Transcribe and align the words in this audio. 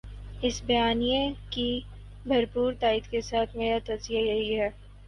اس 0.41 0.61
بیانیے 0.63 1.19
کی 1.51 1.69
بھرپور 2.25 2.73
تائید 2.79 3.09
کے 3.11 3.21
ساتھ 3.21 3.55
میرا 3.57 3.77
تجزیہ 3.85 4.19
یہی 4.21 4.59
ہے 4.59 4.69